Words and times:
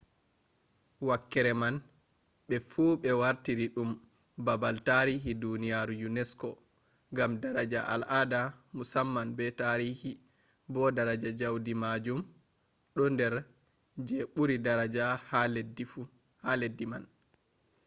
wakkere 1.07 1.51
man 1.61 1.75
fu 2.69 2.83
ɓe 3.01 3.09
wartiri 3.21 3.65
ɗum 3.75 3.89
babal 4.45 4.75
tarihi 4.87 5.31
duniyaaru 5.43 5.93
unesco 6.07 6.49
gam 7.15 7.31
daraja 7.43 7.79
al'aada 7.93 8.39
musamman 8.75 9.29
be 9.37 9.45
tarihi 9.59 10.11
bo 10.71 10.81
daraja 10.95 11.29
jaudi 11.39 11.73
maajum 11.81 12.21
ɗo 12.93 13.03
nder 13.13 13.35
je 14.07 14.17
ɓuri 14.33 14.55
daraja 14.65 15.05
ha 16.49 16.51
leddi 16.63 16.85
man 16.91 17.03